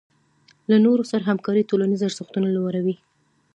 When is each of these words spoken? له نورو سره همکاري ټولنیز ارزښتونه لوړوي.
له 0.69 0.77
نورو 0.85 1.03
سره 1.11 1.27
همکاري 1.29 1.63
ټولنیز 1.69 2.01
ارزښتونه 2.07 2.47
لوړوي. 2.51 2.95